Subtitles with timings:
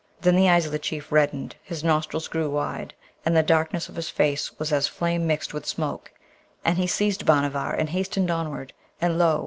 [0.21, 3.95] Then the eyes of the Chief reddened, his nostrils grew wide, and the darkness of
[3.95, 6.11] his face was as flame mixed with smoke,
[6.65, 9.39] and he seized Bhanavar and hastened onward, and lo!